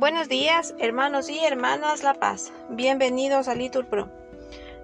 Buenos 0.00 0.30
días, 0.30 0.74
hermanos 0.78 1.28
y 1.28 1.40
hermanas 1.40 2.02
La 2.02 2.14
Paz. 2.14 2.54
Bienvenidos 2.70 3.48
a 3.48 3.54
Litur 3.54 3.84
Pro. 3.84 4.08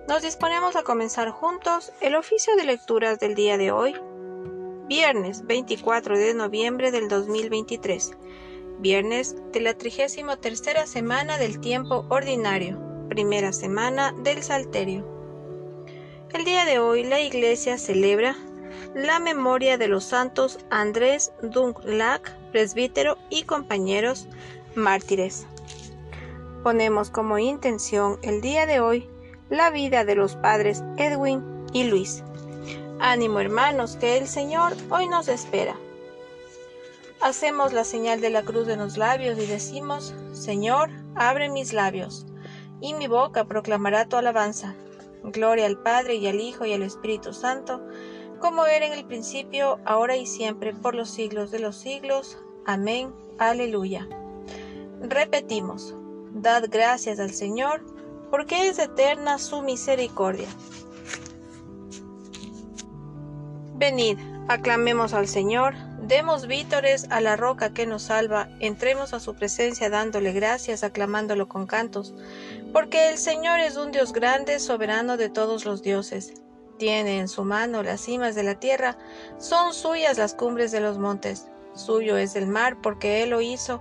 Nos 0.06 0.20
disponemos 0.20 0.76
a 0.76 0.82
comenzar 0.82 1.30
juntos 1.30 1.90
el 2.02 2.14
oficio 2.16 2.54
de 2.54 2.64
lecturas 2.64 3.18
del 3.18 3.34
día 3.34 3.56
de 3.56 3.72
hoy, 3.72 3.96
viernes 4.88 5.46
24 5.46 6.18
de 6.18 6.34
noviembre 6.34 6.90
del 6.90 7.08
2023, 7.08 8.10
viernes 8.80 9.36
de 9.54 9.60
la 9.60 9.72
33 9.72 10.86
semana 10.86 11.38
del 11.38 11.60
tiempo 11.60 12.04
ordinario, 12.10 12.78
primera 13.08 13.54
semana 13.54 14.12
del 14.22 14.42
Salterio. 14.42 15.08
El 16.34 16.44
día 16.44 16.66
de 16.66 16.78
hoy 16.78 17.04
la 17.04 17.20
Iglesia 17.20 17.78
celebra 17.78 18.36
la 18.94 19.18
memoria 19.18 19.78
de 19.78 19.88
los 19.88 20.04
santos 20.04 20.58
Andrés 20.68 21.32
Dunlac, 21.40 22.36
presbítero 22.52 23.16
y 23.30 23.44
compañeros 23.44 24.28
mártires. 24.76 25.46
Ponemos 26.62 27.10
como 27.10 27.38
intención 27.38 28.18
el 28.22 28.40
día 28.40 28.66
de 28.66 28.80
hoy 28.80 29.08
la 29.48 29.70
vida 29.70 30.04
de 30.04 30.14
los 30.14 30.36
padres 30.36 30.82
Edwin 30.96 31.42
y 31.72 31.84
Luis. 31.84 32.22
Ánimo 32.98 33.40
hermanos, 33.40 33.96
que 33.96 34.16
el 34.16 34.26
Señor 34.26 34.74
hoy 34.90 35.06
nos 35.06 35.28
espera. 35.28 35.76
Hacemos 37.20 37.72
la 37.72 37.84
señal 37.84 38.20
de 38.20 38.30
la 38.30 38.42
cruz 38.42 38.68
en 38.68 38.78
los 38.78 38.96
labios 38.96 39.38
y 39.38 39.46
decimos, 39.46 40.14
Señor, 40.32 40.90
abre 41.14 41.48
mis 41.48 41.72
labios, 41.72 42.26
y 42.80 42.94
mi 42.94 43.06
boca 43.06 43.44
proclamará 43.44 44.06
tu 44.06 44.16
alabanza. 44.16 44.74
Gloria 45.22 45.66
al 45.66 45.78
Padre 45.78 46.16
y 46.16 46.26
al 46.26 46.40
Hijo 46.40 46.66
y 46.66 46.72
al 46.72 46.82
Espíritu 46.82 47.32
Santo, 47.32 47.80
como 48.40 48.66
era 48.66 48.86
en 48.86 48.92
el 48.92 49.04
principio, 49.06 49.78
ahora 49.84 50.16
y 50.16 50.26
siempre, 50.26 50.74
por 50.74 50.94
los 50.94 51.10
siglos 51.10 51.50
de 51.50 51.58
los 51.58 51.76
siglos. 51.76 52.38
Amén. 52.66 53.12
Aleluya. 53.38 54.08
Repetimos, 55.00 55.94
dad 56.32 56.64
gracias 56.70 57.20
al 57.20 57.30
Señor, 57.30 57.84
porque 58.30 58.68
es 58.68 58.78
eterna 58.78 59.38
su 59.38 59.62
misericordia. 59.62 60.48
Venid, 63.74 64.18
aclamemos 64.48 65.12
al 65.12 65.28
Señor, 65.28 65.74
demos 66.00 66.46
vítores 66.46 67.06
a 67.10 67.20
la 67.20 67.36
roca 67.36 67.74
que 67.74 67.86
nos 67.86 68.04
salva, 68.04 68.48
entremos 68.60 69.12
a 69.12 69.20
su 69.20 69.34
presencia 69.34 69.90
dándole 69.90 70.32
gracias, 70.32 70.82
aclamándolo 70.82 71.46
con 71.46 71.66
cantos, 71.66 72.14
porque 72.72 73.10
el 73.10 73.18
Señor 73.18 73.60
es 73.60 73.76
un 73.76 73.92
Dios 73.92 74.14
grande, 74.14 74.58
soberano 74.60 75.18
de 75.18 75.28
todos 75.28 75.66
los 75.66 75.82
dioses. 75.82 76.32
Tiene 76.78 77.18
en 77.18 77.28
su 77.28 77.44
mano 77.44 77.82
las 77.82 78.00
cimas 78.00 78.34
de 78.34 78.44
la 78.44 78.58
tierra, 78.58 78.96
son 79.38 79.74
suyas 79.74 80.16
las 80.16 80.34
cumbres 80.34 80.72
de 80.72 80.80
los 80.80 80.98
montes, 80.98 81.48
suyo 81.74 82.16
es 82.16 82.34
el 82.34 82.46
mar, 82.46 82.78
porque 82.82 83.22
Él 83.22 83.30
lo 83.30 83.42
hizo, 83.42 83.80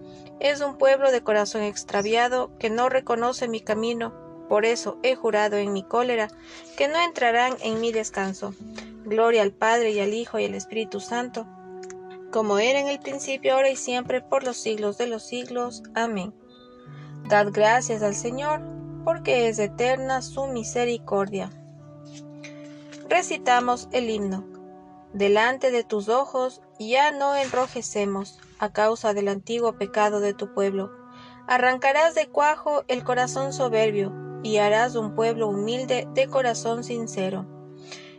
es 0.41 0.59
un 0.61 0.75
pueblo 0.75 1.11
de 1.11 1.21
corazón 1.21 1.61
extraviado 1.61 2.57
que 2.57 2.71
no 2.71 2.89
reconoce 2.89 3.47
mi 3.47 3.61
camino, 3.61 4.11
por 4.49 4.65
eso 4.65 4.97
he 5.03 5.15
jurado 5.15 5.57
en 5.57 5.71
mi 5.71 5.83
cólera 5.83 6.29
que 6.77 6.87
no 6.87 6.99
entrarán 6.99 7.55
en 7.61 7.79
mi 7.79 7.91
descanso. 7.91 8.55
Gloria 9.05 9.43
al 9.43 9.51
Padre 9.51 9.91
y 9.91 9.99
al 9.99 10.15
Hijo 10.15 10.39
y 10.39 10.45
al 10.45 10.55
Espíritu 10.55 10.99
Santo, 10.99 11.45
como 12.31 12.57
era 12.57 12.79
en 12.79 12.87
el 12.87 12.99
principio, 12.99 13.53
ahora 13.53 13.69
y 13.69 13.75
siempre, 13.75 14.21
por 14.21 14.43
los 14.43 14.57
siglos 14.57 14.97
de 14.97 15.05
los 15.05 15.23
siglos. 15.23 15.83
Amén. 15.93 16.33
Dad 17.29 17.49
gracias 17.51 18.01
al 18.01 18.15
Señor, 18.15 18.61
porque 19.05 19.47
es 19.47 19.59
eterna 19.59 20.23
su 20.23 20.47
misericordia. 20.47 21.51
Recitamos 23.09 23.89
el 23.91 24.09
himno. 24.09 24.43
Delante 25.13 25.69
de 25.69 25.83
tus 25.83 26.09
ojos 26.09 26.61
ya 26.79 27.11
no 27.11 27.35
enrojecemos 27.35 28.39
a 28.61 28.71
causa 28.71 29.13
del 29.15 29.27
antiguo 29.27 29.73
pecado 29.73 30.19
de 30.19 30.35
tu 30.35 30.53
pueblo. 30.53 30.91
Arrancarás 31.47 32.13
de 32.13 32.29
cuajo 32.29 32.83
el 32.87 33.03
corazón 33.03 33.53
soberbio 33.53 34.13
y 34.43 34.57
harás 34.57 34.95
un 34.95 35.15
pueblo 35.15 35.47
humilde 35.47 36.07
de 36.13 36.27
corazón 36.27 36.83
sincero. 36.83 37.47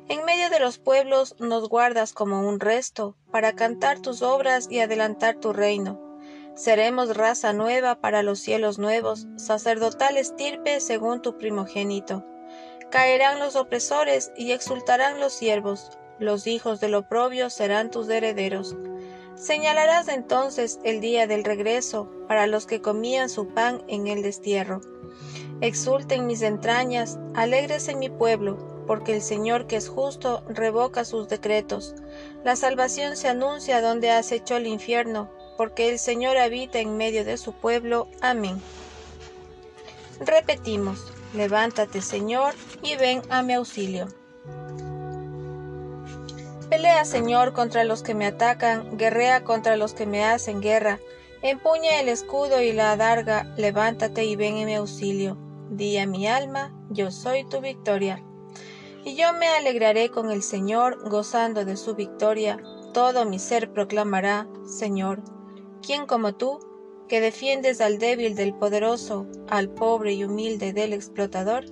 En 0.09 0.25
medio 0.25 0.51
de 0.51 0.59
los 0.59 0.79
pueblos 0.79 1.37
nos 1.39 1.69
guardas 1.69 2.13
como 2.13 2.47
un 2.47 2.59
resto 2.59 3.17
para 3.31 3.55
cantar 3.55 4.01
tus 4.01 4.21
obras 4.21 4.67
y 4.69 4.81
adelantar 4.81 5.37
tu 5.37 5.53
reino. 5.53 6.01
Seremos 6.57 7.17
raza 7.17 7.53
nueva 7.53 8.01
para 8.01 8.25
los 8.25 8.41
cielos 8.41 8.81
nuevos, 8.81 9.29
sacerdotal 9.37 10.17
estirpe 10.17 10.81
según 10.81 11.23
tu 11.23 11.39
primogénito. 11.39 12.27
Caerán 12.91 13.39
los 13.39 13.55
opresores 13.55 14.33
y 14.37 14.51
exultarán 14.51 15.21
los 15.21 15.33
siervos, 15.33 15.97
los 16.19 16.49
hijos 16.49 16.81
del 16.81 16.97
oprobio 16.97 17.49
serán 17.49 17.91
tus 17.91 18.09
herederos. 18.09 18.77
Señalarás 19.37 20.09
entonces 20.09 20.79
el 20.85 21.01
día 21.01 21.27
del 21.27 21.45
regreso 21.45 22.09
para 22.29 22.47
los 22.47 22.67
que 22.67 22.81
comían 22.81 23.29
su 23.29 23.49
pan 23.49 23.83
en 23.89 24.07
el 24.07 24.23
destierro. 24.23 24.81
Exulten 25.61 26.27
mis 26.27 26.43
entrañas, 26.43 27.19
alegres 27.35 27.89
en 27.89 27.99
mi 27.99 28.09
pueblo, 28.09 28.85
porque 28.87 29.15
el 29.15 29.23
Señor 29.23 29.67
que 29.67 29.77
es 29.77 29.89
justo 29.89 30.43
revoca 30.49 31.05
sus 31.05 31.29
decretos. 31.29 31.95
La 32.45 32.57
salvación 32.57 33.17
se 33.17 33.29
anuncia 33.29 33.81
donde 33.81 34.11
has 34.11 34.33
hecho 34.33 34.57
el 34.57 34.67
infierno, 34.67 35.31
porque 35.57 35.89
el 35.89 35.99
Señor 35.99 36.37
habita 36.37 36.79
en 36.79 36.97
medio 36.97 37.25
de 37.25 37.37
su 37.37 37.53
pueblo. 37.53 38.09
Amén. 38.21 38.61
Repetimos, 40.21 41.13
levántate 41.35 42.01
Señor, 42.01 42.55
y 42.83 42.97
ven 42.97 43.23
a 43.29 43.43
mi 43.43 43.55
auxilio. 43.55 44.09
Pelea, 46.73 47.05
Señor, 47.05 47.53
contra 47.53 47.85
los 47.85 48.03
que 48.03 48.15
me 48.15 48.25
atacan, 48.25 48.97
guerrea 48.97 49.45
contra 49.45 49.77
los 49.77 49.93
que 49.93 50.07
me 50.07 50.25
hacen 50.25 50.63
guerra. 50.63 51.01
Empuña 51.43 52.01
el 52.01 52.09
escudo 52.09 52.63
y 52.63 52.73
la 52.73 52.93
adarga, 52.93 53.45
levántate 53.59 54.25
y 54.25 54.37
ven 54.37 54.57
en 54.57 54.65
mi 54.65 54.77
auxilio. 54.77 55.37
Di 55.69 55.99
a 55.99 56.07
mi 56.07 56.27
alma, 56.27 56.75
yo 56.89 57.11
soy 57.11 57.45
tu 57.45 57.61
victoria. 57.61 58.25
Y 59.05 59.17
yo 59.17 59.35
me 59.35 59.49
alegraré 59.49 60.09
con 60.09 60.31
el 60.31 60.43
Señor, 60.43 61.11
gozando 61.11 61.67
de 61.67 61.77
su 61.77 61.95
victoria. 61.95 62.59
Todo 62.95 63.27
mi 63.27 63.39
ser 63.39 63.71
proclamará, 63.75 64.49
Señor. 64.65 65.21
¿Quién 65.83 66.07
como 66.07 66.37
tú, 66.37 66.59
que 67.07 67.21
defiendes 67.21 67.83
al 67.83 67.99
débil 67.99 68.35
del 68.35 68.55
poderoso, 68.55 69.27
al 69.51 69.69
pobre 69.69 70.15
y 70.15 70.25
humilde 70.25 70.73
del 70.73 70.95
explotador? 70.95 71.67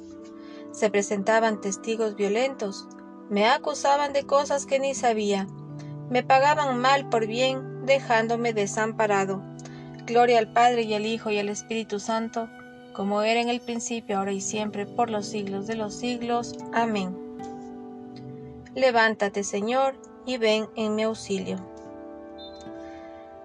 Se 0.73 0.91
presentaban 0.91 1.63
testigos 1.63 2.17
violentos, 2.17 2.87
me 3.31 3.47
acusaban 3.47 4.13
de 4.13 4.27
cosas 4.27 4.67
que 4.67 4.81
ni 4.81 4.93
sabía. 4.93 5.47
Me 6.11 6.25
pagaban 6.25 6.79
mal 6.79 7.09
por 7.09 7.29
bien, 7.29 7.87
dejándome 7.87 8.53
desamparado. 8.53 9.41
Gloria 10.05 10.41
al 10.41 10.53
Padre 10.53 10.83
y 10.83 10.95
al 10.95 11.07
Hijo 11.07 11.31
y 11.31 11.39
al 11.39 11.49
Espíritu 11.49 12.01
Santo, 12.01 12.49
como 12.93 13.23
era 13.23 13.41
en 13.41 13.49
el 13.49 13.61
principio, 13.61 14.19
ahora 14.19 14.33
y 14.33 14.41
siempre, 14.41 14.85
por 14.85 15.11
los 15.11 15.27
siglos 15.27 15.69
de 15.69 15.77
los 15.77 15.95
siglos. 15.95 16.57
Amén. 16.73 17.17
Levántate, 18.75 19.45
Señor, 19.45 19.95
y 20.27 20.37
ven 20.37 20.69
en 20.75 20.97
mi 20.97 21.05
auxilio. 21.05 21.59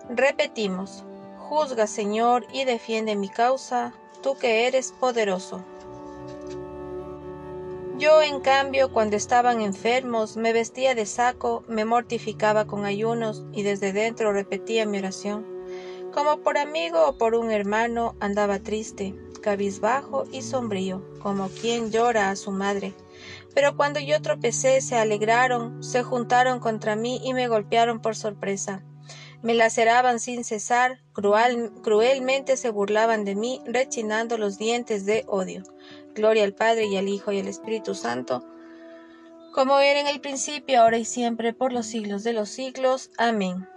Repetimos, 0.10 1.04
juzga, 1.38 1.86
Señor, 1.86 2.48
y 2.51 2.65
defiende 2.65 3.15
mi 3.15 3.30
causa, 3.30 3.94
tú 4.24 4.36
que 4.36 4.65
eres 4.65 4.94
poderoso. 5.00 5.63
Yo, 7.97 8.21
en 8.21 8.42
cambio, 8.42 8.92
cuando 8.92 9.15
estaban 9.15 9.62
enfermos, 9.62 10.36
me 10.36 10.51
vestía 10.51 10.95
de 10.95 11.06
saco, 11.06 11.63
me 11.69 11.86
mortificaba 11.86 12.68
con 12.68 12.83
ayunos 12.83 13.45
y 13.53 13.63
desde 13.63 13.94
dentro 13.94 14.33
repetía 14.33 14.86
mi 14.86 14.97
oración. 14.97 15.45
Como 16.13 16.42
por 16.42 16.57
amigo 16.57 17.07
o 17.07 17.18
por 17.18 17.36
un 17.36 17.51
hermano 17.51 18.18
andaba 18.19 18.59
triste, 18.59 19.15
cabizbajo 19.42 20.25
y 20.30 20.42
sombrío, 20.42 21.06
como 21.19 21.47
quien 21.47 21.89
llora 21.89 22.31
a 22.31 22.36
su 22.36 22.51
madre. 22.51 22.94
Pero 23.53 23.77
cuando 23.77 24.01
yo 24.01 24.21
tropecé, 24.21 24.81
se 24.81 24.98
alegraron, 24.98 25.81
se 25.81 26.03
juntaron 26.03 26.59
contra 26.59 26.98
mí 26.98 27.21
y 27.24 27.33
me 27.33 27.48
golpearon 27.48 28.01
por 28.01 28.18
sorpresa. 28.18 28.83
Me 29.41 29.53
laceraban 29.53 30.19
sin 30.19 30.44
cesar, 30.44 31.00
cruelmente 31.13 32.57
se 32.57 32.71
burlaban 32.71 33.24
de 33.24 33.36
mí, 33.36 33.62
rechinando 33.65 34.38
los 34.38 34.57
dientes 34.57 35.06
de 35.06 35.24
odio. 35.27 35.63
Gloria 36.15 36.45
al 36.45 36.53
Padre 36.53 36.85
y 36.85 36.97
al 36.97 37.09
Hijo 37.09 37.31
y 37.31 37.39
al 37.39 37.47
Espíritu 37.47 37.94
Santo, 37.94 38.44
como 39.56 39.79
era 39.79 40.01
en 40.01 40.07
el 40.07 40.19
principio, 40.19 40.81
ahora 40.81 40.97
y 40.97 41.06
siempre, 41.06 41.53
por 41.53 41.71
los 41.71 41.85
siglos 41.85 42.23
de 42.23 42.33
los 42.33 42.50
siglos. 42.50 43.09
Amén. 43.17 43.67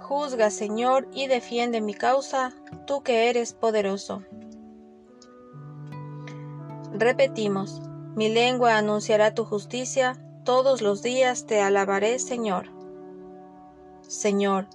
Juzga, 0.00 0.50
Señor, 0.50 1.08
y 1.14 1.28
defiende 1.28 1.80
mi 1.80 1.94
causa, 1.94 2.52
tú 2.86 3.02
que 3.02 3.30
eres 3.30 3.54
poderoso. 3.54 4.22
Repetimos, 6.92 7.80
mi 8.16 8.28
lengua 8.28 8.76
anunciará 8.76 9.34
tu 9.34 9.46
justicia, 9.46 10.22
todos 10.44 10.82
los 10.82 11.02
días 11.02 11.46
te 11.46 11.60
alabaré, 11.60 12.18
Señor. 12.18 12.70
Señor, 14.02 14.66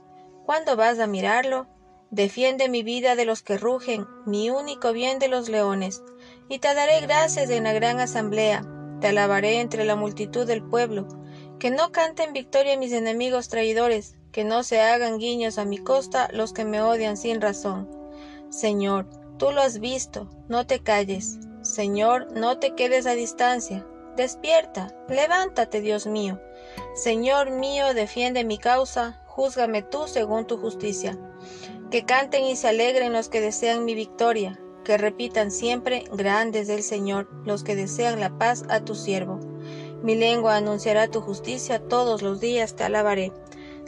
¿cuándo 0.45 0.75
vas 0.75 0.97
a 0.99 1.07
mirarlo? 1.07 1.67
Defiende 2.09 2.69
mi 2.69 2.83
vida 2.83 3.15
de 3.15 3.25
los 3.25 3.41
que 3.41 3.57
rugen, 3.57 4.07
mi 4.25 4.49
único 4.49 4.93
bien 4.93 5.19
de 5.19 5.27
los 5.27 5.49
leones, 5.49 6.03
y 6.49 6.59
te 6.59 6.73
daré 6.73 7.01
gracias 7.01 7.49
en 7.49 7.63
la 7.63 7.73
gran 7.73 7.99
asamblea, 7.99 8.65
te 9.01 9.07
alabaré 9.07 9.59
entre 9.59 9.85
la 9.85 9.95
multitud 9.95 10.45
del 10.45 10.63
pueblo, 10.63 11.07
que 11.59 11.71
no 11.71 11.91
canten 11.91 12.33
victoria 12.33 12.77
mis 12.77 12.93
enemigos 12.93 13.49
traidores, 13.49 14.15
que 14.31 14.43
no 14.43 14.63
se 14.63 14.81
hagan 14.81 15.19
guiños 15.19 15.57
a 15.57 15.65
mi 15.65 15.77
costa 15.77 16.29
los 16.33 16.53
que 16.53 16.65
me 16.65 16.81
odian 16.81 17.17
sin 17.17 17.39
razón. 17.39 17.89
Señor, 18.49 19.07
tú 19.37 19.51
lo 19.51 19.61
has 19.61 19.79
visto, 19.79 20.29
no 20.47 20.65
te 20.67 20.79
calles. 20.79 21.37
Señor, 21.61 22.31
no 22.33 22.59
te 22.59 22.75
quedes 22.75 23.05
a 23.05 23.13
distancia. 23.13 23.85
Despierta, 24.17 24.93
levántate, 25.07 25.81
Dios 25.81 26.05
mío. 26.05 26.41
Señor 26.93 27.51
mío, 27.51 27.93
defiende 27.93 28.43
mi 28.43 28.57
causa, 28.57 29.21
júzgame 29.25 29.81
tú 29.81 30.07
según 30.07 30.45
tu 30.45 30.57
justicia. 30.57 31.17
Que 31.89 32.05
canten 32.05 32.45
y 32.45 32.55
se 32.55 32.67
alegren 32.67 33.13
los 33.13 33.29
que 33.29 33.41
desean 33.41 33.85
mi 33.85 33.95
victoria, 33.95 34.59
que 34.83 34.97
repitan 34.97 35.51
siempre, 35.51 36.06
grandes 36.12 36.68
del 36.68 36.83
Señor, 36.83 37.27
los 37.45 37.63
que 37.63 37.75
desean 37.75 38.19
la 38.19 38.38
paz 38.38 38.63
a 38.69 38.81
tu 38.81 38.95
siervo. 38.95 39.39
Mi 40.01 40.15
lengua 40.15 40.57
anunciará 40.57 41.07
tu 41.07 41.21
justicia, 41.21 41.80
todos 41.80 42.21
los 42.21 42.39
días 42.39 42.75
te 42.75 42.83
alabaré. 42.83 43.31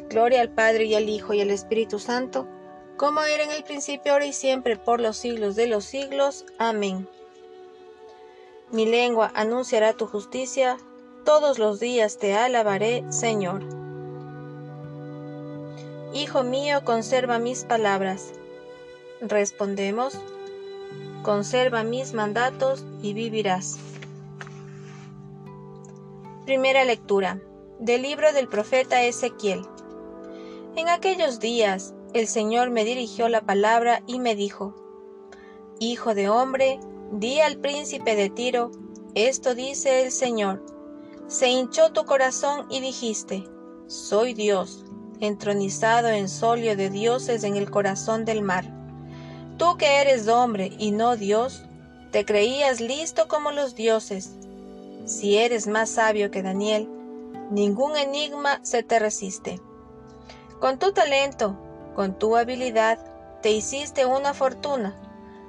Gloria 0.09 0.41
al 0.41 0.53
Padre 0.53 0.85
y 0.85 0.95
al 0.95 1.09
Hijo 1.09 1.33
y 1.33 1.41
al 1.41 1.51
Espíritu 1.51 1.99
Santo, 1.99 2.47
como 2.97 3.21
era 3.21 3.43
en 3.43 3.51
el 3.51 3.63
principio, 3.63 4.13
ahora 4.13 4.25
y 4.25 4.33
siempre, 4.33 4.77
por 4.77 5.01
los 5.01 5.17
siglos 5.17 5.55
de 5.55 5.67
los 5.67 5.83
siglos. 5.83 6.45
Amén. 6.57 7.07
Mi 8.71 8.85
lengua 8.85 9.31
anunciará 9.35 9.93
tu 9.93 10.07
justicia, 10.07 10.77
todos 11.25 11.59
los 11.59 11.79
días 11.79 12.17
te 12.17 12.33
alabaré, 12.35 13.03
Señor. 13.11 13.63
Hijo 16.13 16.43
mío, 16.43 16.85
conserva 16.85 17.39
mis 17.39 17.65
palabras. 17.65 18.31
Respondemos, 19.19 20.17
conserva 21.25 21.83
mis 21.83 22.13
mandatos 22.13 22.85
y 23.01 23.13
vivirás. 23.13 23.77
Primera 26.45 26.85
lectura 26.85 27.41
del 27.79 28.03
libro 28.03 28.31
del 28.31 28.47
profeta 28.47 29.01
Ezequiel. 29.01 29.65
En 30.75 30.87
aquellos 30.87 31.39
días 31.39 31.95
el 32.13 32.27
Señor 32.27 32.69
me 32.69 32.85
dirigió 32.85 33.27
la 33.27 33.41
palabra 33.41 34.03
y 34.05 34.19
me 34.19 34.35
dijo, 34.35 34.75
Hijo 35.79 36.13
de 36.13 36.29
hombre, 36.29 36.79
di 37.11 37.39
al 37.39 37.57
príncipe 37.57 38.15
de 38.15 38.29
Tiro, 38.29 38.69
esto 39.15 39.55
dice 39.55 40.03
el 40.03 40.11
Señor, 40.11 40.63
se 41.27 41.49
hinchó 41.49 41.91
tu 41.91 42.05
corazón 42.05 42.67
y 42.69 42.81
dijiste, 42.81 43.43
soy 43.87 44.35
Dios, 44.35 44.85
entronizado 45.19 46.09
en 46.09 46.29
solio 46.29 46.77
de 46.77 46.91
dioses 46.91 47.43
en 47.43 47.55
el 47.55 47.71
corazón 47.71 48.25
del 48.25 48.43
mar. 48.43 48.84
Tú 49.57 49.77
que 49.77 50.01
eres 50.01 50.27
hombre 50.27 50.73
y 50.77 50.91
no 50.91 51.15
Dios, 51.15 51.63
te 52.11 52.25
creías 52.25 52.81
listo 52.81 53.27
como 53.29 53.51
los 53.51 53.73
dioses. 53.73 54.31
Si 55.05 55.37
eres 55.37 55.67
más 55.67 55.89
sabio 55.89 56.29
que 56.29 56.43
Daniel, 56.43 56.89
ningún 57.51 57.95
enigma 57.95 58.59
se 58.63 58.83
te 58.83 58.99
resiste. 58.99 59.61
Con 60.59 60.77
tu 60.77 60.91
talento, 60.91 61.57
con 61.95 62.19
tu 62.19 62.35
habilidad, 62.35 62.99
te 63.41 63.51
hiciste 63.51 64.05
una 64.05 64.33
fortuna, 64.33 64.95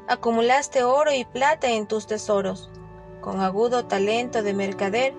acumulaste 0.06 0.84
oro 0.84 1.12
y 1.12 1.24
plata 1.24 1.70
en 1.70 1.88
tus 1.88 2.06
tesoros. 2.06 2.70
Con 3.20 3.40
agudo 3.40 3.86
talento 3.86 4.42
de 4.44 4.54
mercader, 4.54 5.14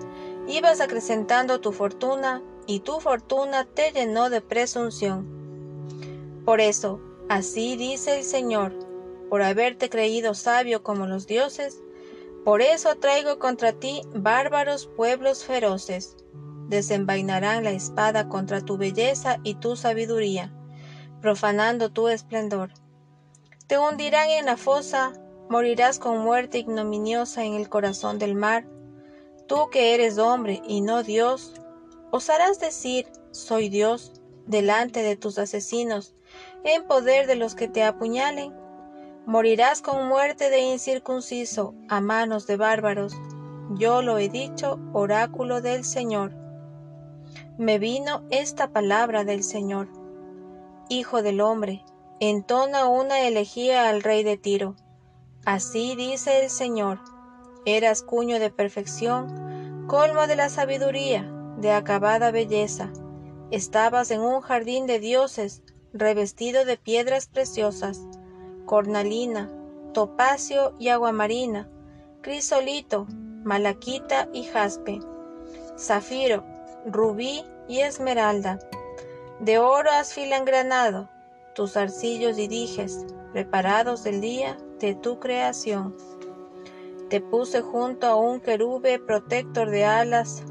ibas 0.46 0.80
acrecentando 0.80 1.60
tu 1.60 1.72
fortuna 1.72 2.42
y 2.66 2.80
tu 2.80 3.00
fortuna 3.00 3.66
te 3.66 3.92
llenó 3.92 4.30
de 4.30 4.40
presunción. 4.40 5.26
Por 6.46 6.60
eso, 6.62 7.00
así 7.28 7.76
dice 7.76 8.18
el 8.18 8.24
Señor, 8.24 8.74
por 9.28 9.42
haberte 9.42 9.90
creído 9.90 10.34
sabio 10.34 10.82
como 10.82 11.06
los 11.06 11.26
dioses, 11.26 11.80
por 12.44 12.62
eso 12.62 12.94
traigo 12.96 13.38
contra 13.38 13.72
ti 13.72 14.02
bárbaros 14.14 14.86
pueblos 14.96 15.44
feroces. 15.44 16.16
Desenvainarán 16.68 17.64
la 17.64 17.70
espada 17.70 18.28
contra 18.28 18.60
tu 18.60 18.76
belleza 18.76 19.38
y 19.42 19.54
tu 19.54 19.76
sabiduría, 19.76 20.54
profanando 21.20 21.90
tu 21.90 22.08
esplendor. 22.08 22.72
Te 23.66 23.78
hundirán 23.78 24.30
en 24.30 24.46
la 24.46 24.56
fosa, 24.56 25.12
morirás 25.48 25.98
con 25.98 26.18
muerte 26.18 26.58
ignominiosa 26.58 27.44
en 27.44 27.54
el 27.54 27.68
corazón 27.68 28.18
del 28.18 28.34
mar. 28.34 28.66
Tú 29.46 29.68
que 29.70 29.94
eres 29.94 30.18
hombre 30.18 30.62
y 30.66 30.80
no 30.80 31.02
Dios, 31.02 31.54
¿Osarás 32.10 32.58
decir, 32.58 33.06
soy 33.32 33.68
Dios, 33.68 34.14
delante 34.46 35.02
de 35.02 35.16
tus 35.16 35.38
asesinos, 35.38 36.14
en 36.68 36.84
poder 36.84 37.26
de 37.26 37.36
los 37.36 37.54
que 37.54 37.68
te 37.68 37.82
apuñalen? 37.82 38.54
Morirás 39.26 39.82
con 39.82 40.08
muerte 40.08 40.50
de 40.50 40.60
incircunciso 40.60 41.74
a 41.88 42.00
manos 42.00 42.46
de 42.46 42.56
bárbaros. 42.56 43.14
Yo 43.74 44.02
lo 44.02 44.18
he 44.18 44.28
dicho, 44.28 44.78
oráculo 44.92 45.60
del 45.60 45.84
Señor. 45.84 46.32
Me 47.58 47.78
vino 47.78 48.22
esta 48.30 48.72
palabra 48.72 49.24
del 49.24 49.42
Señor. 49.42 49.88
Hijo 50.88 51.22
del 51.22 51.40
hombre, 51.40 51.84
entona 52.20 52.86
una 52.86 53.20
elegía 53.20 53.88
al 53.88 54.02
rey 54.02 54.22
de 54.22 54.36
Tiro. 54.36 54.76
Así 55.44 55.94
dice 55.96 56.42
el 56.42 56.50
Señor, 56.50 57.00
eras 57.66 58.02
cuño 58.02 58.38
de 58.38 58.50
perfección, 58.50 59.86
colmo 59.86 60.26
de 60.26 60.36
la 60.36 60.48
sabiduría, 60.48 61.30
de 61.58 61.72
acabada 61.72 62.30
belleza. 62.30 62.90
Estabas 63.50 64.10
en 64.10 64.20
un 64.20 64.40
jardín 64.40 64.86
de 64.86 65.00
dioses, 65.00 65.62
revestido 65.92 66.64
de 66.64 66.76
piedras 66.76 67.26
preciosas, 67.26 68.00
cornalina, 68.66 69.50
topacio 69.94 70.74
y 70.78 70.88
aguamarina, 70.88 71.68
crisolito, 72.20 73.06
malaquita 73.44 74.28
y 74.32 74.44
jaspe, 74.44 75.00
zafiro, 75.78 76.44
rubí 76.86 77.44
y 77.68 77.80
esmeralda. 77.80 78.58
De 79.40 79.58
oro 79.58 79.90
has 79.90 80.14
granado 80.44 81.08
tus 81.54 81.76
arcillos 81.76 82.38
y 82.38 82.48
dijes, 82.48 83.06
preparados 83.32 84.04
del 84.04 84.20
día 84.20 84.56
de 84.80 84.94
tu 84.94 85.18
creación. 85.18 85.96
Te 87.08 87.20
puse 87.20 87.62
junto 87.62 88.06
a 88.06 88.16
un 88.16 88.40
querube 88.40 88.98
protector 88.98 89.70
de 89.70 89.84
alas 89.84 90.42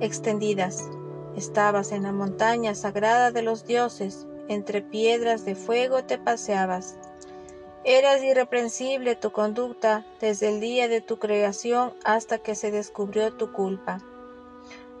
extendidas. 0.00 0.88
Estabas 1.36 1.92
en 1.92 2.02
la 2.02 2.12
montaña 2.12 2.74
sagrada 2.74 3.30
de 3.30 3.42
los 3.42 3.64
dioses, 3.64 4.26
entre 4.48 4.82
piedras 4.82 5.44
de 5.44 5.54
fuego 5.54 6.04
te 6.04 6.18
paseabas. 6.18 6.96
Eras 7.84 8.22
irreprensible 8.22 9.14
tu 9.16 9.30
conducta 9.30 10.04
desde 10.20 10.48
el 10.48 10.60
día 10.60 10.88
de 10.88 11.00
tu 11.00 11.18
creación 11.18 11.94
hasta 12.04 12.38
que 12.38 12.54
se 12.54 12.70
descubrió 12.70 13.32
tu 13.34 13.52
culpa. 13.52 13.98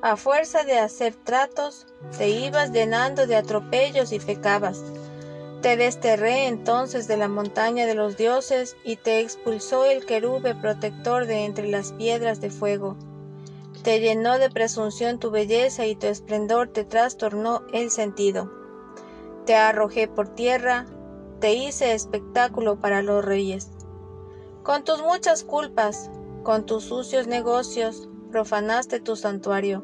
A 0.00 0.16
fuerza 0.16 0.62
de 0.62 0.78
hacer 0.78 1.16
tratos, 1.16 1.86
te 2.16 2.28
ibas 2.28 2.70
llenando 2.70 3.26
de 3.26 3.34
atropellos 3.34 4.12
y 4.12 4.20
pecabas. 4.20 4.84
Te 5.60 5.76
desterré 5.76 6.46
entonces 6.46 7.08
de 7.08 7.16
la 7.16 7.26
montaña 7.26 7.84
de 7.84 7.96
los 7.96 8.16
dioses 8.16 8.76
y 8.84 8.94
te 8.94 9.18
expulsó 9.18 9.84
el 9.84 10.06
querube 10.06 10.54
protector 10.54 11.26
de 11.26 11.44
entre 11.44 11.66
las 11.68 11.92
piedras 11.92 12.40
de 12.40 12.50
fuego. 12.50 12.96
Te 13.82 14.00
llenó 14.00 14.38
de 14.38 14.50
presunción 14.50 15.18
tu 15.18 15.30
belleza 15.30 15.86
y 15.86 15.94
tu 15.94 16.08
esplendor 16.08 16.68
te 16.68 16.84
trastornó 16.84 17.62
el 17.72 17.90
sentido. 17.90 18.50
Te 19.46 19.54
arrojé 19.54 20.08
por 20.08 20.28
tierra, 20.28 20.86
te 21.40 21.54
hice 21.54 21.94
espectáculo 21.94 22.80
para 22.80 23.02
los 23.02 23.24
reyes. 23.24 23.70
Con 24.64 24.82
tus 24.84 25.00
muchas 25.00 25.44
culpas, 25.44 26.10
con 26.42 26.66
tus 26.66 26.84
sucios 26.84 27.28
negocios, 27.28 28.08
profanaste 28.30 29.00
tu 29.00 29.16
santuario. 29.16 29.82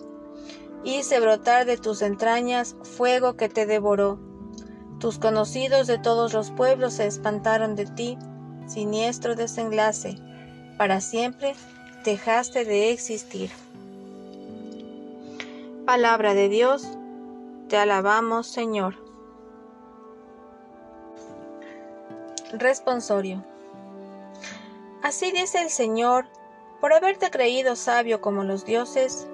Hice 0.83 1.21
brotar 1.21 1.65
de 1.65 1.79
tus 1.79 2.03
entrañas 2.03 2.77
fuego 2.83 3.37
que 3.37 3.49
te 3.49 3.65
devoró. 3.65 4.19
Tus 4.99 5.19
conocidos 5.19 5.87
de 5.87 5.99
todos 5.99 6.35
los 6.35 6.51
pueblos 6.51 6.95
se 6.95 7.07
espantaron 7.07 7.77
de 7.77 7.87
ti, 7.87 8.19
siniestro 8.67 9.37
desenlace. 9.37 10.17
Para 10.77 11.01
siempre 11.01 11.55
dejaste 12.05 12.65
de 12.65 12.91
existir. 12.91 13.51
Palabra 15.87 16.33
de 16.33 16.49
Dios, 16.49 16.97
te 17.69 17.77
alabamos 17.77 18.47
Señor. 18.47 18.95
Responsorio. 22.55 23.45
Así 25.03 25.31
dice 25.31 25.61
el 25.61 25.69
Señor, 25.69 26.25
por 26.81 26.95
haberte 26.95 27.31
creído 27.31 27.77
sabio 27.77 28.23
como 28.23 28.45
los 28.45 28.65
dioses. 28.65 29.29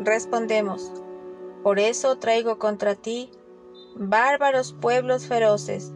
Respondemos, 0.00 0.92
por 1.62 1.78
eso 1.78 2.18
traigo 2.18 2.58
contra 2.58 2.94
ti 2.94 3.30
bárbaros 3.96 4.74
pueblos 4.74 5.26
feroces. 5.26 5.90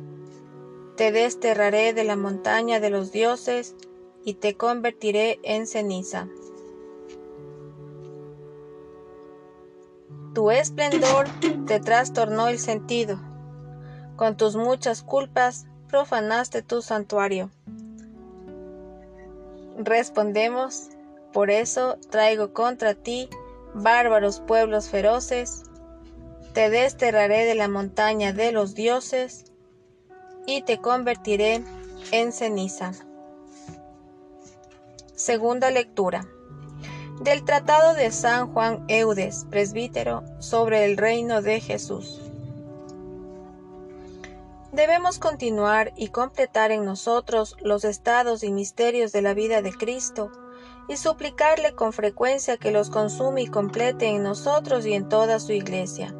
Te 0.97 1.13
desterraré 1.13 1.93
de 1.93 2.05
la 2.05 2.17
montaña 2.17 2.81
de 2.81 2.89
los 2.89 3.13
dioses 3.13 3.77
y 4.25 4.35
te 4.35 4.57
convertiré 4.57 5.39
en 5.43 5.67
ceniza. 5.67 6.29
Tu 10.35 10.51
esplendor 10.51 11.29
te 11.67 11.79
trastornó 11.79 12.49
el 12.49 12.59
sentido. 12.59 13.21
Con 14.17 14.37
tus 14.37 14.57
muchas 14.57 15.03
culpas 15.03 15.67
profanaste 15.89 16.61
tu 16.63 16.83
santuario. 16.83 17.51
Respondemos, 19.79 20.89
por 21.33 21.51
eso 21.51 21.99
traigo 22.11 22.53
contra 22.53 22.95
ti 22.95 23.29
bárbaros 23.75 24.41
pueblos 24.41 24.89
feroces, 24.89 25.63
te 26.53 26.69
desterraré 26.69 27.45
de 27.45 27.55
la 27.55 27.69
montaña 27.69 28.33
de 28.33 28.51
los 28.51 28.75
dioses 28.75 29.53
y 30.47 30.63
te 30.63 30.79
convertiré 30.79 31.63
en 32.11 32.33
ceniza. 32.33 32.91
Segunda 35.15 35.71
lectura 35.71 36.27
del 37.21 37.45
Tratado 37.45 37.95
de 37.95 38.11
San 38.11 38.53
Juan 38.53 38.85
Eudes, 38.89 39.47
presbítero, 39.51 40.25
sobre 40.41 40.85
el 40.85 40.97
reino 40.97 41.43
de 41.43 41.61
Jesús. 41.61 42.21
Debemos 44.73 45.21
continuar 45.21 45.93
y 45.97 46.09
completar 46.09 46.73
en 46.73 46.85
nosotros 46.85 47.57
los 47.61 47.85
estados 47.85 48.43
y 48.43 48.51
misterios 48.51 49.13
de 49.13 49.23
la 49.23 49.33
vida 49.33 49.63
de 49.63 49.73
Cristo 49.73 50.33
y 50.89 50.97
suplicarle 50.97 51.75
con 51.75 51.93
frecuencia 51.93 52.57
que 52.57 52.73
los 52.73 52.91
consume 52.91 53.43
y 53.43 53.47
complete 53.47 54.07
en 54.07 54.25
nosotros 54.25 54.85
y 54.85 54.95
en 54.95 55.09
toda 55.09 55.39
su 55.39 55.53
iglesia. 55.53 56.15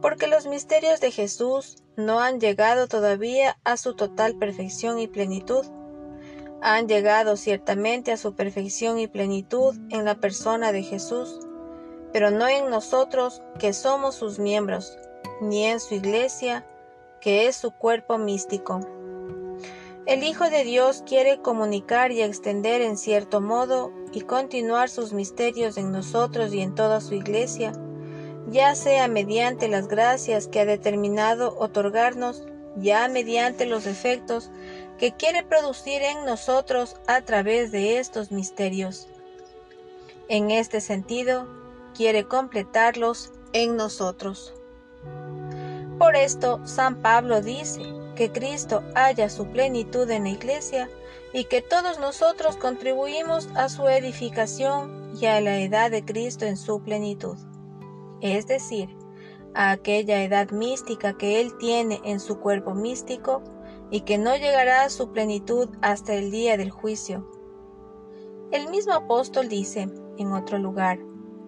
Porque 0.00 0.28
los 0.28 0.46
misterios 0.46 1.00
de 1.00 1.10
Jesús 1.10 1.82
no 1.96 2.20
han 2.20 2.38
llegado 2.38 2.86
todavía 2.86 3.58
a 3.64 3.76
su 3.76 3.94
total 3.94 4.36
perfección 4.36 5.00
y 5.00 5.08
plenitud. 5.08 5.66
Han 6.62 6.88
llegado 6.88 7.36
ciertamente 7.36 8.12
a 8.12 8.16
su 8.16 8.34
perfección 8.34 8.98
y 8.98 9.06
plenitud 9.06 9.76
en 9.88 10.04
la 10.04 10.16
persona 10.16 10.72
de 10.72 10.82
Jesús, 10.82 11.40
pero 12.12 12.30
no 12.30 12.48
en 12.48 12.68
nosotros 12.68 13.42
que 13.58 13.72
somos 13.72 14.14
sus 14.14 14.38
miembros, 14.38 14.98
ni 15.40 15.64
en 15.64 15.80
su 15.80 15.94
iglesia, 15.94 16.66
que 17.20 17.46
es 17.46 17.56
su 17.56 17.70
cuerpo 17.70 18.18
místico. 18.18 18.80
El 20.06 20.24
Hijo 20.24 20.50
de 20.50 20.64
Dios 20.64 21.02
quiere 21.06 21.40
comunicar 21.40 22.10
y 22.10 22.22
extender 22.22 22.80
en 22.80 22.96
cierto 22.96 23.40
modo 23.40 23.92
y 24.12 24.22
continuar 24.22 24.88
sus 24.88 25.12
misterios 25.12 25.76
en 25.76 25.92
nosotros 25.92 26.52
y 26.52 26.60
en 26.60 26.74
toda 26.74 27.00
su 27.00 27.14
iglesia, 27.14 27.72
ya 28.48 28.74
sea 28.74 29.08
mediante 29.08 29.68
las 29.68 29.88
gracias 29.88 30.48
que 30.48 30.60
ha 30.60 30.64
determinado 30.64 31.56
otorgarnos, 31.58 32.44
ya 32.76 33.08
mediante 33.08 33.66
los 33.66 33.86
efectos 33.86 34.50
que 34.98 35.12
quiere 35.12 35.42
producir 35.42 36.02
en 36.02 36.24
nosotros 36.24 36.96
a 37.06 37.22
través 37.22 37.72
de 37.72 37.98
estos 37.98 38.30
misterios. 38.30 39.08
En 40.28 40.50
este 40.50 40.80
sentido, 40.80 41.48
quiere 41.94 42.24
completarlos 42.24 43.32
en 43.52 43.76
nosotros. 43.76 44.54
Por 45.98 46.16
esto, 46.16 46.60
San 46.66 47.02
Pablo 47.02 47.42
dice 47.42 47.82
que 48.14 48.30
Cristo 48.30 48.82
haya 48.94 49.28
su 49.28 49.46
plenitud 49.46 50.08
en 50.10 50.24
la 50.24 50.30
iglesia 50.30 50.88
y 51.32 51.44
que 51.44 51.62
todos 51.62 51.98
nosotros 51.98 52.56
contribuimos 52.56 53.48
a 53.54 53.68
su 53.68 53.88
edificación 53.88 55.12
y 55.20 55.26
a 55.26 55.40
la 55.40 55.58
edad 55.60 55.90
de 55.90 56.04
Cristo 56.04 56.44
en 56.44 56.56
su 56.56 56.82
plenitud, 56.82 57.36
es 58.20 58.46
decir, 58.46 58.88
a 59.54 59.70
aquella 59.70 60.22
edad 60.22 60.50
mística 60.50 61.16
que 61.16 61.40
Él 61.40 61.56
tiene 61.58 62.00
en 62.04 62.20
su 62.20 62.38
cuerpo 62.38 62.74
místico 62.74 63.42
y 63.90 64.02
que 64.02 64.18
no 64.18 64.36
llegará 64.36 64.84
a 64.84 64.90
su 64.90 65.12
plenitud 65.12 65.68
hasta 65.82 66.14
el 66.14 66.30
día 66.30 66.56
del 66.56 66.70
juicio. 66.70 67.28
El 68.52 68.68
mismo 68.68 68.94
apóstol 68.94 69.48
dice 69.48 69.88
en 70.18 70.32
otro 70.32 70.58
lugar, 70.58 70.98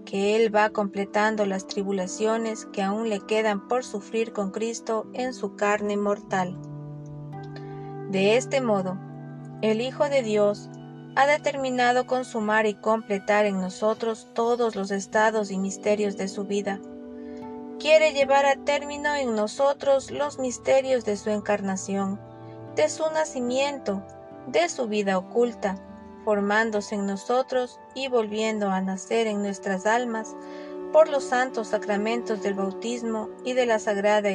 que 0.04 0.36
Él 0.36 0.54
va 0.54 0.70
completando 0.70 1.46
las 1.46 1.66
tribulaciones 1.66 2.66
que 2.66 2.82
aún 2.82 3.08
le 3.08 3.20
quedan 3.20 3.68
por 3.68 3.84
sufrir 3.84 4.32
con 4.32 4.50
Cristo 4.50 5.06
en 5.12 5.32
su 5.32 5.54
carne 5.56 5.96
mortal. 5.96 6.58
De 8.10 8.36
este 8.36 8.60
modo, 8.60 8.98
el 9.62 9.80
Hijo 9.80 10.08
de 10.08 10.22
Dios 10.22 10.68
ha 11.14 11.26
determinado 11.26 12.06
consumar 12.06 12.66
y 12.66 12.74
completar 12.74 13.46
en 13.46 13.60
nosotros 13.60 14.28
todos 14.34 14.76
los 14.76 14.90
estados 14.90 15.50
y 15.50 15.58
misterios 15.58 16.16
de 16.16 16.28
su 16.28 16.44
vida. 16.44 16.80
Quiere 17.82 18.12
llevar 18.12 18.46
a 18.46 18.54
término 18.54 19.16
en 19.16 19.34
nosotros 19.34 20.12
los 20.12 20.38
misterios 20.38 21.04
de 21.04 21.16
su 21.16 21.30
encarnación, 21.30 22.20
de 22.76 22.88
su 22.88 23.02
nacimiento, 23.10 24.04
de 24.46 24.68
su 24.68 24.86
vida 24.86 25.18
oculta, 25.18 25.84
formándose 26.24 26.94
en 26.94 27.06
nosotros 27.06 27.80
y 27.96 28.06
volviendo 28.06 28.68
a 28.68 28.80
nacer 28.80 29.26
en 29.26 29.42
nuestras 29.42 29.84
almas 29.84 30.36
por 30.92 31.08
los 31.08 31.24
santos 31.24 31.66
sacramentos 31.70 32.40
del 32.40 32.54
bautismo 32.54 33.30
y 33.44 33.54
de 33.54 33.66
la 33.66 33.80
Sagrada 33.80 34.30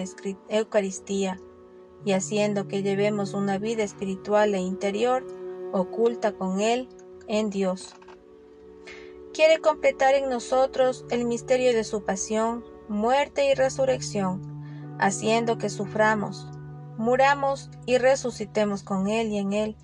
Eucaristía, 0.49 1.39
y 2.03 2.11
haciendo 2.11 2.67
que 2.67 2.83
llevemos 2.83 3.33
una 3.33 3.59
vida 3.59 3.83
espiritual 3.83 4.55
e 4.55 4.59
interior 4.59 5.25
oculta 5.71 6.33
con 6.33 6.59
Él 6.59 6.89
en 7.27 7.49
Dios. 7.49 7.95
Quiere 9.33 9.59
completar 9.59 10.15
en 10.15 10.27
nosotros 10.29 11.05
el 11.09 11.23
misterio 11.23 11.71
de 11.71 11.85
su 11.85 12.03
pasión, 12.03 12.75
muerte 12.89 13.49
y 13.49 13.53
resurrección, 13.53 14.97
haciendo 14.99 15.57
que 15.57 15.69
suframos, 15.69 16.47
muramos 16.97 17.69
y 17.85 17.97
resucitemos 17.97 18.83
con 18.83 19.07
Él 19.07 19.27
y 19.27 19.37
en 19.37 19.53
Él 19.53 19.77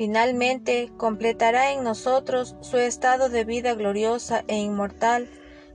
Finalmente, 0.00 0.90
completará 0.96 1.72
en 1.72 1.84
nosotros 1.84 2.56
su 2.62 2.78
estado 2.78 3.28
de 3.28 3.44
vida 3.44 3.74
gloriosa 3.74 4.44
e 4.48 4.56
inmortal, 4.56 5.28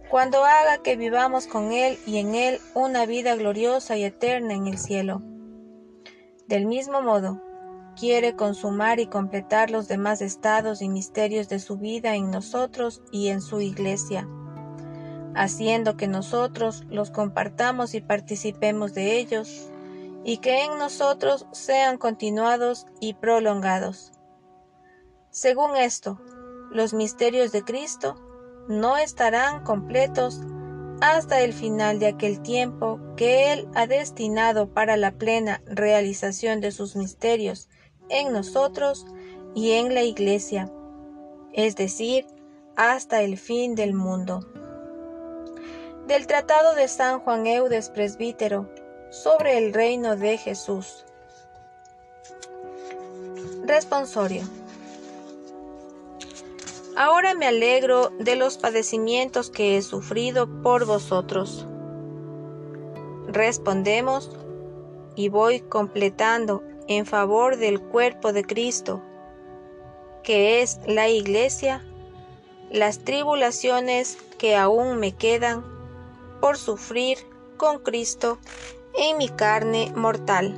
cuando 0.10 0.44
haga 0.44 0.82
que 0.82 0.96
vivamos 0.96 1.46
con 1.46 1.72
Él 1.72 2.00
y 2.08 2.18
en 2.18 2.34
Él 2.34 2.60
una 2.74 3.06
vida 3.06 3.36
gloriosa 3.36 3.98
y 3.98 4.04
eterna 4.04 4.56
en 4.56 4.66
el 4.66 4.80
cielo. 4.80 5.22
Del 6.48 6.66
mismo 6.66 7.04
modo, 7.04 7.40
quiere 7.96 8.36
consumar 8.36 9.00
y 9.00 9.06
completar 9.06 9.70
los 9.70 9.88
demás 9.88 10.24
estados 10.24 10.82
y 10.82 10.90
misterios 10.90 11.48
de 11.48 11.60
su 11.60 11.78
vida 11.78 12.16
en 12.16 12.32
nosotros 12.32 13.04
y 13.12 13.28
en 13.28 13.42
su 13.42 13.62
iglesia, 13.62 14.28
haciendo 15.36 15.98
que 15.98 16.08
nosotros 16.08 16.84
los 16.90 17.12
compartamos 17.12 17.94
y 17.94 18.02
participemos 18.02 18.94
de 18.94 19.18
ellos, 19.18 19.70
y 20.24 20.38
que 20.38 20.64
en 20.64 20.80
nosotros 20.80 21.46
sean 21.52 21.98
continuados 21.98 22.88
y 23.00 23.14
prolongados. 23.14 24.12
Según 25.30 25.76
esto, 25.76 26.20
los 26.72 26.94
misterios 26.94 27.52
de 27.52 27.64
Cristo 27.64 28.16
no 28.68 28.98
estarán 28.98 29.64
completos 29.64 30.42
hasta 31.02 31.42
el 31.42 31.54
final 31.54 32.00
de 32.00 32.08
aquel 32.08 32.42
tiempo 32.42 33.00
que 33.16 33.54
Él 33.54 33.68
ha 33.76 33.86
destinado 33.86 34.74
para 34.74 34.98
la 34.98 35.12
plena 35.12 35.62
realización 35.66 36.62
de 36.62 36.72
sus 36.72 36.96
misterios 36.96 37.70
en 38.10 38.32
nosotros 38.32 39.06
y 39.54 39.72
en 39.72 39.94
la 39.94 40.04
Iglesia, 40.04 40.72
es 41.54 41.76
decir, 41.76 42.26
hasta 42.76 43.22
el 43.22 43.38
fin 43.38 43.76
del 43.76 43.94
mundo. 43.94 44.65
Del 46.08 46.28
Tratado 46.28 46.76
de 46.76 46.88
San 46.88 47.20
Juan 47.20 47.48
Eudes 47.48 47.90
Presbítero 47.90 48.70
sobre 49.10 49.58
el 49.58 49.74
reino 49.74 50.16
de 50.16 50.38
Jesús. 50.38 51.04
Responsorio. 53.64 54.44
Ahora 56.96 57.34
me 57.34 57.48
alegro 57.48 58.12
de 58.20 58.36
los 58.36 58.60
padecimientos 58.60 59.50
que 59.50 59.78
he 59.78 59.82
sufrido 59.82 60.48
por 60.62 60.86
vosotros. 60.86 61.66
Respondemos 63.28 64.30
y 65.16 65.30
voy 65.30 65.62
completando 65.62 66.62
en 66.88 67.08
favor 67.08 67.58
del 67.58 67.82
cuerpo 67.82 68.32
de 68.32 68.44
Cristo, 68.44 69.02
que 70.22 70.62
es 70.62 70.80
la 70.86 71.10
iglesia, 71.10 71.84
las 72.70 73.00
tribulaciones 73.00 74.20
que 74.38 74.56
aún 74.56 75.00
me 75.00 75.12
quedan 75.12 75.75
por 76.46 76.60
sufrir 76.60 77.18
con 77.58 77.80
Cristo 77.80 78.38
en 78.94 79.18
mi 79.18 79.30
carne 79.30 79.92
mortal. 79.96 80.56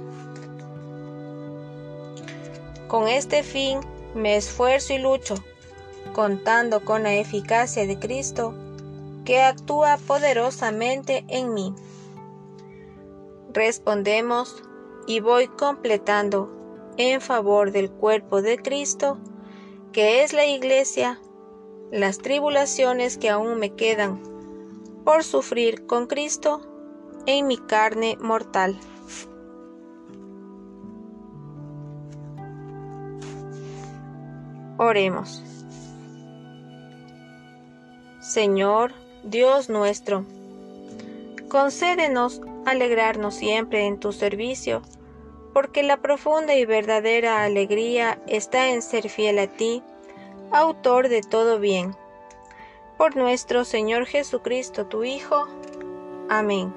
Con 2.90 3.08
este 3.08 3.42
fin 3.42 3.80
me 4.14 4.36
esfuerzo 4.36 4.92
y 4.92 4.98
lucho 4.98 5.36
contando 6.12 6.84
con 6.84 7.04
la 7.04 7.14
eficacia 7.14 7.88
de 7.88 7.98
Cristo, 7.98 8.54
que 9.24 9.42
actúa 9.42 9.98
poderosamente 10.06 11.24
en 11.30 11.54
mí. 11.54 11.74
Respondemos 13.54 14.62
y 15.08 15.22
voy 15.22 15.48
completando 15.48 16.52
en 16.98 17.22
favor 17.22 17.72
del 17.72 17.90
cuerpo 17.90 18.42
de 18.42 18.58
Cristo, 18.58 19.20
que 19.94 20.26
es 20.26 20.34
la 20.34 20.44
iglesia, 20.44 21.22
las 21.94 22.18
tribulaciones 22.18 23.18
que 23.18 23.30
aún 23.30 23.58
me 23.58 23.74
quedan 23.74 24.37
por 25.08 25.24
sufrir 25.24 25.86
con 25.86 26.06
Cristo 26.06 26.60
en 27.28 27.48
mi 27.48 27.56
carne 27.56 28.18
mortal. 28.20 28.78
Oremos. 34.78 35.42
Señor, 38.20 38.92
Dios 39.24 39.70
nuestro, 39.70 40.26
concédenos 41.48 42.42
alegrarnos 42.66 43.36
siempre 43.36 43.86
en 43.86 44.02
tu 44.02 44.12
servicio, 44.12 44.82
porque 45.54 45.84
la 45.84 46.02
profunda 46.02 46.54
y 46.54 46.66
verdadera 46.66 47.46
alegría 47.46 48.22
está 48.28 48.72
en 48.72 48.82
ser 48.82 49.08
fiel 49.08 49.40
a 49.40 49.48
ti, 49.48 49.82
autor 50.52 51.08
de 51.08 51.22
todo 51.22 51.60
bien. 51.60 51.96
Por 52.98 53.16
nuestro 53.16 53.64
Señor 53.64 54.08
Jesucristo, 54.08 54.88
tu 54.88 55.04
Hijo. 55.04 55.48
Amén. 56.30 56.74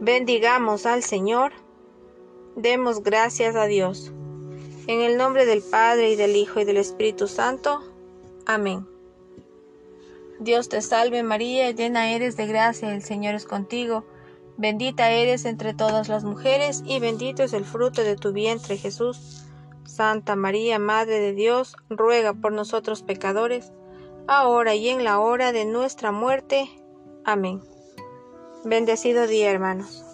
Bendigamos 0.00 0.86
al 0.86 1.02
Señor. 1.02 1.52
Demos 2.56 3.02
gracias 3.02 3.56
a 3.56 3.66
Dios. 3.66 4.10
En 4.86 5.02
el 5.02 5.18
nombre 5.18 5.44
del 5.44 5.60
Padre 5.60 6.12
y 6.12 6.16
del 6.16 6.34
Hijo 6.34 6.60
y 6.60 6.64
del 6.64 6.78
Espíritu 6.78 7.28
Santo. 7.28 7.82
Amén. 8.46 8.86
Dios 10.38 10.70
te 10.70 10.80
salve 10.80 11.22
María, 11.22 11.70
llena 11.72 12.12
eres 12.12 12.38
de 12.38 12.46
gracia, 12.46 12.94
el 12.94 13.02
Señor 13.02 13.34
es 13.34 13.44
contigo. 13.44 14.06
Bendita 14.56 15.10
eres 15.10 15.44
entre 15.44 15.74
todas 15.74 16.08
las 16.08 16.24
mujeres 16.24 16.82
y 16.86 17.00
bendito 17.00 17.42
es 17.42 17.52
el 17.52 17.66
fruto 17.66 18.02
de 18.02 18.16
tu 18.16 18.32
vientre 18.32 18.78
Jesús. 18.78 19.44
Santa 19.84 20.36
María, 20.36 20.78
Madre 20.78 21.20
de 21.20 21.34
Dios, 21.34 21.76
ruega 21.90 22.32
por 22.32 22.52
nosotros 22.52 23.02
pecadores, 23.02 23.72
ahora 24.30 24.76
y 24.76 24.88
en 24.88 25.02
la 25.02 25.18
hora 25.18 25.50
de 25.50 25.64
nuestra 25.64 26.12
muerte. 26.12 26.70
Amén. 27.24 27.60
Bendecido 28.64 29.26
día, 29.26 29.50
hermanos. 29.50 30.04